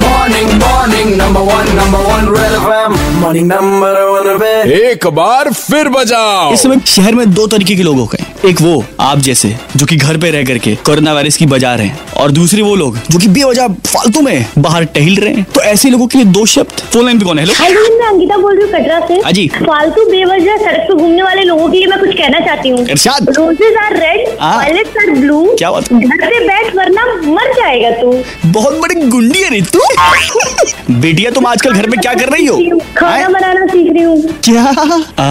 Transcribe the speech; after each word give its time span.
Morning, 0.00 0.48
morning, 0.60 1.08
number 1.18 1.42
one, 1.42 1.68
number 1.76 1.98
one, 2.08 2.26
Red 2.30 2.52
FM. 2.58 2.92
Morning, 3.20 3.46
number 3.52 3.92
one, 4.10 4.28
Red. 4.42 4.66
एक 4.70 5.06
बार 5.18 5.50
फिर 5.52 5.88
बजाओ 5.96 6.52
इस 6.52 6.62
समय 6.62 6.80
शहर 6.94 7.14
में 7.14 7.30
दो 7.34 7.46
तरीके 7.54 7.74
के 7.76 7.82
लोग 7.82 7.98
हो 7.98 8.04
गए 8.12 8.24
एक 8.48 8.60
वो 8.62 8.84
आप 9.00 9.18
जैसे 9.28 9.48
जो 9.76 9.86
कि 9.86 9.96
घर 9.96 10.16
पे 10.24 10.30
रह 10.30 10.44
करके 10.46 10.74
कोरोना 10.86 11.12
वायरस 11.14 11.36
की 11.36 11.46
बजा 11.52 11.74
रहे 11.74 11.86
हैं 11.86 12.12
और 12.22 12.30
दूसरे 12.32 12.62
वो 12.62 12.74
लोग 12.82 12.96
जो 13.10 13.18
कि 13.18 13.28
बेवजह 13.38 13.68
फालतू 13.86 14.20
में 14.22 14.46
बाहर 14.66 14.84
टहल 14.96 15.16
रहे 15.22 15.32
हैं 15.34 15.44
तो 15.54 15.60
ऐसे 15.72 15.90
लोगों 15.90 16.06
के 16.12 16.18
लिए 16.18 16.26
दो 16.38 16.44
शब्द 16.54 16.80
फ़ोन 16.92 17.04
लाइन 17.04 17.18
पे 17.18 17.24
कौन 17.26 17.38
है 17.38 17.44
हेलो 17.44 17.54
हाय 17.58 17.72
मैं 17.98 18.06
अंकिता 18.08 18.36
बोल 18.44 18.56
रही 18.58 18.66
हूँ 18.66 18.72
कटरा 18.78 19.00
से 19.08 19.20
हाँ 19.24 19.32
जी। 19.38 19.46
फालतू 19.56 20.04
बेवजह 20.10 20.56
सड़क 20.64 20.86
पे 20.88 20.94
घूमने 20.94 21.22
वाले 21.22 21.42
लोगों 21.50 21.68
के 21.70 21.78
लिए 21.78 21.86
मैं 21.94 21.98
कुछ 22.00 22.14
कहना 22.20 22.40
चाहती 22.46 22.68
हूँ 22.68 22.86
इरशाद। 22.90 23.28
Roses 23.38 23.76
are 23.84 23.96
red. 24.00 24.28
Violets 24.42 24.96
are 25.02 25.10
blue 25.18 25.44
क्या 25.58 25.70
बात? 25.70 25.92
घर 25.92 26.26
पे 26.28 26.46
बैठ 26.46 26.74
वरना 26.76 27.04
मर 27.32 27.52
जाएगा 27.60 27.90
तू 28.00 28.12
बहुत 28.58 28.78
बड़ी 28.82 28.94
गुंडी 29.08 29.42
है 29.42 29.50
रे 29.50 29.60
तू 29.72 29.80
बेटिया 31.00 31.30
तुम 31.30 31.46
आजकल 31.46 31.72
घर 31.72 31.86
में 31.90 31.98
क्या 32.00 32.12
कर 32.14 32.28
रही 32.28 32.46
हो? 32.46 32.56
खाना 32.96 33.28
बनाना 33.28 33.66
सीख 33.66 33.92
रही 33.92 34.02
हूँ। 34.02 34.22
क्या? 34.44 34.62
आ, 34.64 35.26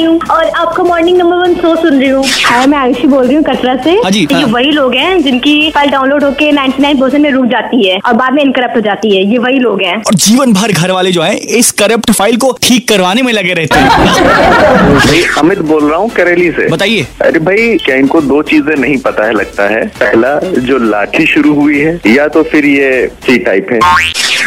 रही 0.00 0.06
हूँ 0.06 0.18
और 0.30 0.44
आपका 0.46 0.82
मॉर्निंग 0.84 1.16
नंबर 1.18 1.36
वन 1.36 1.54
शो 1.54 1.74
सुन 1.76 1.98
रही 2.00 2.08
हूँ। 2.08 2.24
हाय 2.44 2.66
मैं 2.66 2.78
आयुषी 2.78 3.06
बोल 3.06 3.26
रही 3.26 3.36
हूँ 3.36 3.44
कटरा 3.44 3.76
से। 3.84 3.90
हाँ 3.94 4.10
जी, 4.10 4.20
ये 4.22 4.34
हाँ। 4.34 4.50
वही 4.52 4.70
लोग 4.70 4.94
हैं 4.94 5.22
जिनकी 5.22 5.70
फ़ाइल 5.70 5.90
डाउनलोड 5.90 6.24
होके 6.24 6.50
99% 6.52 7.20
में 7.20 7.30
रुक 7.30 7.46
जाती 7.46 7.88
है 7.88 7.98
और 7.98 8.14
बाद 8.14 8.32
में 8.32 8.42
इनकरप्ट 8.42 8.76
हो 8.76 8.80
जाती 8.80 9.16
है। 9.16 9.22
ये 9.32 9.38
वही 9.38 9.58
लोग 9.58 9.82
हैं। 9.82 9.96
और 9.98 10.14
जीवन 10.16 10.52
भर 10.52 10.72
घर 10.72 10.90
वाले 10.90 11.12
जो 11.12 11.22
है 11.22 11.36
इस 11.58 11.70
करप्ट 11.80 12.10
फ़ाइल 12.12 12.36
को 12.36 12.52
ठीक 12.62 12.88
करवाने 12.88 13.22
में 13.22 13.32
लगे 13.32 13.54
रहते 13.54 13.78
हैं। 13.78 14.94
भाई 14.96 15.22
अमित 15.38 15.58
बोल 15.70 15.88
रहा 15.90 15.98
हूँ 15.98 16.10
करेली 16.10 16.50
से। 16.50 16.68
बताइए। 16.68 17.06
अरे 17.22 17.40
भाई 17.40 17.76
क्या 17.84 17.96
इनको 17.96 18.20
दो 18.22 18.42
चीज़ें 18.42 18.74
नहीं 18.76 18.96
पता 18.98 19.26
है 19.26 19.32
लगता 19.32 19.68
है? 19.68 19.86
पहला 20.00 20.38
जो 20.60 20.78
लाठी 20.90 21.26
शुरू 21.26 21.54
हुई 21.54 21.78
है 21.78 21.98
या 22.06 22.28
तो 22.28 22.42
फिर 22.42 22.66
ये 22.66 23.06
सी 23.26 23.38
टाइप 23.38 23.72
है? 23.72 23.78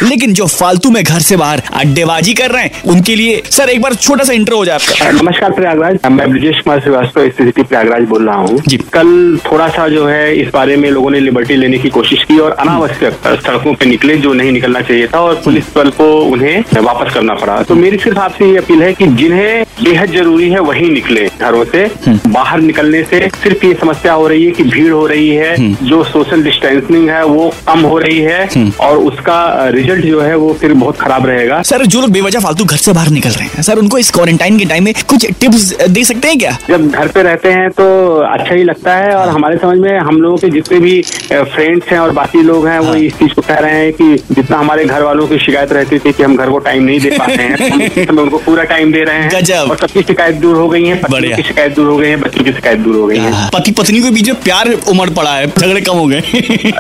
लेकिन 0.01 0.33
जो 0.33 0.45
फालतू 0.47 0.89
में 0.91 1.03
घर 1.03 1.19
से 1.19 1.35
बाहर 1.37 1.61
अड्डेबाजी 1.73 2.33
कर 2.33 2.51
रहे 2.51 2.63
हैं 2.63 2.81
उनके 2.91 3.15
लिए 3.15 3.41
सर 3.51 3.69
एक 3.69 3.81
बार 3.81 3.93
छोटा 3.95 4.23
सा 4.23 4.33
इंटर 4.33 4.53
हो 4.53 4.63
जाए 4.65 4.75
आपका। 4.75 5.11
नमस्कार 5.11 5.51
प्रयागराज। 5.51 5.97
मैं 6.11 6.29
ब्रजेश 6.31 6.59
कुमार 6.59 6.79
श्रीवास्तव 6.79 7.29
स्थिति 7.29 7.63
प्रयागराज 7.63 8.03
बोल 8.09 8.25
रहा 8.27 8.35
हूँ। 8.37 8.59
जी। 8.67 8.77
कल 8.93 9.37
थोड़ा 9.45 9.67
सा 9.67 9.87
जो 9.87 10.05
है 10.07 10.35
इस 10.35 10.47
बारे 10.53 10.77
में 10.77 10.89
लोगों 10.91 11.09
ने 11.09 11.19
लिबर्टी 11.19 11.55
लेने 11.55 11.77
की 11.77 11.89
कोशिश 11.89 12.23
की 12.23 12.37
और 12.39 12.51
अनावश्यक 12.53 13.13
सड़कों 13.45 13.73
पे 13.73 13.85
निकले 13.85 14.17
जो 14.17 14.33
नहीं 14.33 14.51
निकलना 14.51 14.81
चाहिए 14.81 15.07
था 15.07 15.19
और 15.19 15.35
पुलिस 15.45 15.73
बल 15.75 15.89
को 15.91 16.09
उन्हें 16.23 16.63
वापस 16.79 17.13
करना 17.13 17.33
पड़ा। 17.35 17.61
तो 17.63 17.75
मेरी 17.75 17.97
सिर्फ़ 17.97 18.19
आपसे 18.19 18.49
ये 18.51 18.57
अपील 18.57 18.83
है 18.83 18.93
कि 18.93 19.07
जिन्हें 19.21 19.63
बेहद 19.83 20.11
ज़रूरी 20.11 20.49
है 20.49 20.59
वही 20.61 20.89
निकले 20.89 21.27
घरों 21.39 21.63
से 21.65 21.85
बाहर 22.07 22.59
निकलने 22.61 23.03
से। 23.03 23.19
सिर्फ़ 23.43 23.65
ये 23.65 23.73
समस्या 23.81 24.13
हो 24.13 24.27
रही 24.27 24.45
है 24.45 24.51
कि 24.51 24.63
भीड़ 24.65 24.91
हो 24.91 25.05
रही 25.07 25.29
है 25.29 25.55
जो 25.83 26.03
सोशल 26.05 26.43
डिस्टेंसिंग 26.43 27.09
है 27.09 27.23
वो 27.25 27.51
कम 27.67 27.79
हो 27.81 27.97
रही 27.99 28.19
है 28.19 28.71
और 28.81 28.97
उसका 28.99 29.39
रिज़ल्ट 29.69 29.92
जो 30.01 30.19
है 30.21 30.35
वो 30.37 30.53
फिर 30.61 30.73
बहुत 30.73 30.97
खराब 30.99 31.25
रहेगा। 31.25 31.61
सर 31.63 31.85
जो 31.85 32.01
लोग 32.01 32.09
बेवजह 32.11 32.39
फालतू 32.39 32.65
घर 32.65 32.77
से 32.77 32.93
बाहर 32.93 33.09
निकल 33.09 33.29
रहे 33.29 33.47
हैं 33.47 33.61
सर 33.63 33.79
उनको 33.79 33.97
इस 33.97 34.11
क्वारंटाइन 34.11 34.57
के 34.59 34.65
टाइम 34.65 34.83
में 34.83 34.93
कुछ 35.07 35.25
टिप्स 35.41 35.63
दे 35.89 36.03
सकते 36.03 36.27
हैं 36.27 36.37
क्या? 36.39 36.51
जब 36.69 36.89
घर 36.91 37.07
पे 37.07 37.23
रहते 37.23 37.51
हैं 37.51 37.69
तो 37.71 37.85
अच्छा 38.23 38.55
ही 38.55 38.63
लगता 38.63 38.95
है 38.95 39.15
और 39.15 39.29
हमारे 39.29 39.57
समझ 39.57 39.77
में 39.79 39.97
हम 39.99 40.21
लोगों 40.21 40.37
के 40.37 40.49
जितने 40.49 40.79
भी 40.79 41.01
फ्रेंड्स 41.31 41.87
हैं 41.87 41.99
और 41.99 42.11
बाकी 42.19 42.41
लोग 42.43 42.67
हैं 42.67 42.79
वो 42.79 42.93
इस 42.95 43.13
चीज़ 43.19 43.33
को 43.33 43.41
कह 43.41 43.55
रहे 43.55 43.83
हैं 43.83 43.91
कि 43.93 44.15
जितना 44.31 44.57
हमारे 44.57 44.85
घर 44.85 45.03
वालों 45.03 45.27
की 45.27 45.37
शिकायत 45.39 45.71
रहती 45.73 45.99
थी 45.99 46.11
कि 46.11 46.23
हम 46.23 46.35
घर 46.35 46.49
को 46.49 46.57
टाइम 46.67 46.83
नहीं 46.83 46.99
दे 46.99 47.09
पाते 47.19 47.41
हैं 47.41 48.07
हम 48.09 48.19
उनको 48.19 48.37
पूरा 48.45 48.63
टाइम 48.73 48.91
दे 48.91 49.03
रहे 49.03 49.17
हैं 49.17 49.59
और 49.59 49.77
सबकी 49.77 50.01
शिकायत 50.01 50.35
दूर 50.35 50.55
हो 50.55 50.67
गई 50.69 50.85
है। 50.85 50.95
पत्नियों 51.01 51.35
की 51.37 51.43
शिकायत 51.43 51.75
दूर 51.75 51.87
हो 51.89 51.97
गई 51.97 52.09
है 52.09 52.15
बच्चों 52.17 52.43
की 52.43 52.51
शिकायत 52.53 52.79
दूर 52.79 52.95
हो 52.95 53.05
गई 53.07 53.17
है। 53.17 53.49
पति 53.53 53.71
पत्नी 53.71 54.01
के 54.01 54.11
बीच 54.11 54.27
में 54.29 54.41
प्यार 54.43 54.71
उमड़ 54.89 55.09
पड़ा 55.09 55.33
है 55.35 55.47
झगड़े 55.49 55.81
कम 55.81 55.97
हो 55.97 56.05
गए। 56.07 56.21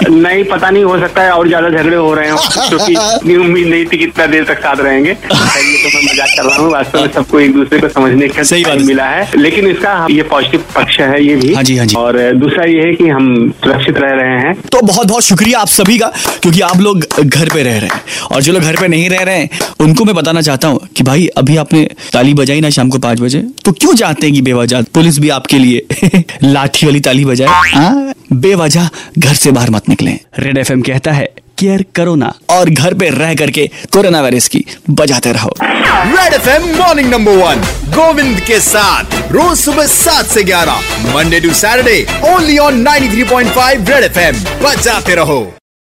नहीं 0.09 0.43
पता 0.43 0.69
नहीं 0.69 0.83
हो 0.83 0.97
सकता 0.99 1.21
है 1.21 1.31
और 1.31 1.47
ज़्यादा 1.47 1.69
झगड़े 1.69 1.95
हो 1.95 2.13
रहे 2.13 2.27
हैं 2.27 2.37
क्योंकि 2.69 2.92
उम्मीद 2.95 3.67
नहीं 3.67 3.85
थी 3.85 3.97
कितना 3.97 4.25
देर 4.25 4.43
तक 4.43 4.59
साथ 4.59 4.79
रहेंगे। 4.79 5.09
ये 5.11 5.15
तो 5.15 5.97
मैं 5.97 6.03
मज़ाक 6.03 6.29
कर 6.37 6.43
रहा 6.43 6.55
हूँ 6.55 6.71
वास्तव 6.71 7.01
में 7.01 7.11
सबको 7.13 7.39
एक 7.39 7.53
दूसरे 7.53 7.79
को 7.79 7.89
समझने 7.89 8.27
का 8.27 8.43
सही 8.43 8.63
बात 8.63 8.81
मिला 8.81 9.05
है। 9.05 9.27
लेकिन 9.37 9.67
इसका 9.67 9.95
ये 10.11 10.23
पॉजिटिव 10.23 10.63
पक्ष 10.75 10.99
है 10.99 11.23
ये 11.25 11.35
भी। 11.35 11.53
हाँ 11.53 11.63
जी, 11.63 11.77
हाँ 11.77 11.85
जी। 11.85 11.95
और 11.95 12.19
दूसरा 12.33 12.65
ये 12.65 12.81
है 12.81 12.93
कि 12.93 13.07
हम 13.07 13.49
सुरक्षित 13.63 13.97
रह 13.97 14.11
रहे 14.11 14.39
हैं। 14.39 14.53
तो 14.71 14.81
बहुत 14.81 15.07
बहुत 15.07 15.23
शुक्रिया 15.23 15.59
आप 15.59 15.67
सभी 15.67 15.97
का 15.97 16.11
क्योंकि 16.41 16.61
आप 16.61 16.77
लोग 16.77 17.05
घर 17.23 17.49
पे 17.53 17.63
रह 17.63 17.77
रहे 17.77 17.89
हैं। 17.93 18.01
और 18.31 18.41
जो 18.41 18.53
लोग 18.53 18.61
घर 18.61 18.75
पे 18.75 18.87
नहीं 18.87 19.09
रह 19.09 19.23
रहे 19.23 19.37
हैं 19.37 19.49
उनको 19.79 20.05
मैं 20.05 20.15
बताना 20.15 20.41
चाहता 20.41 20.67
हूँ 20.67 20.79
कि 20.95 21.03
भाई 21.03 21.27
अभी 21.37 21.57
आपने 21.57 21.87
ताली 22.13 22.33
बजाई 22.33 22.61
ना 22.61 22.69
शाम 22.69 22.89
को 22.89 22.99
पाँच 22.99 23.21
बजे? 23.21 23.43
तो 23.65 23.71
क्यों 23.71 23.93
चाहते 23.95 24.25
हैं 24.25 24.35
कि 24.35 24.41
बेवजह? 24.41 24.81
पुलिस 24.93 25.19
भी 25.19 25.29
आपके 25.29 25.57
लिए 25.57 26.21
लाठी 26.43 26.85
वाली 26.85 26.99
ताली 26.99 27.25
बजाए। 27.25 27.47
हाँ? 27.73 28.13
बेवजह 28.33 28.89
घर 29.17 29.33
से 29.33 29.51
बाहर 29.51 29.69
मत 29.69 29.89
निकले। 29.89 30.11
रेड 30.39 30.57
एफएम 30.57 30.81
कहता 30.81 31.11
है 31.11 31.29
केयर 31.57 31.85
करो 31.95 32.15
ना। 32.15 32.33
और 32.49 32.69
घर 32.69 32.93
पे 32.93 33.09
रह 33.09 33.33
करके 33.35 33.67
कोरोना 33.93 34.21
वायरस 34.21 34.47
की 34.47 34.65
बजाते 34.89 35.31
रहो। 35.31 35.53
Red 35.61 36.33
F 36.33 36.49
M 36.49 36.69
morning 36.77 37.09
number 37.11 37.37
one 37.37 37.63
Govind 37.93 38.39
के 38.39 38.59
साथ, 38.59 39.17
रोज 39.31 39.57
सुबह 39.57 39.87
सात 39.87 40.25
से 40.25 40.43
ग्यारह 40.43 40.79
Monday 41.13 41.39
to 41.39 41.53
Saturday 41.53 42.05
only 42.25 42.57
on 42.57 42.81
93.5 42.83 43.89
red 43.89 44.03
F 44.03 44.19
M 44.19 44.43
बजाते 44.63 45.15
रहो। 45.15 45.41